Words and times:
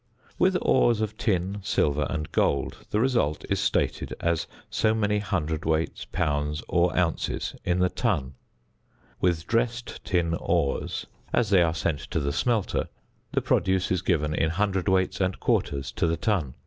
With 0.39 0.57
ores 0.63 0.99
of 0.99 1.15
tin, 1.15 1.59
silver, 1.61 2.07
and 2.09 2.31
gold, 2.31 2.87
the 2.89 2.99
result 2.99 3.45
is 3.51 3.59
stated 3.59 4.15
as 4.19 4.47
so 4.67 4.95
many 4.95 5.19
cwts., 5.19 6.07
lbs., 6.07 6.63
or 6.67 6.89
ozs., 6.93 7.55
in 7.63 7.77
the 7.77 7.89
ton. 7.89 8.33
With 9.19 9.45
dressed 9.45 10.03
tin 10.03 10.33
ores 10.33 11.05
as 11.31 11.51
they 11.51 11.61
are 11.61 11.75
sent 11.75 11.99
to 12.09 12.19
the 12.19 12.33
smelter, 12.33 12.87
the 13.33 13.41
produce 13.41 13.91
is 13.91 14.01
given 14.01 14.33
in 14.33 14.49
cwts. 14.49 15.21
and 15.21 15.39
quarters 15.39 15.91
to 15.91 16.07
the 16.07 16.17
ton. 16.17 16.55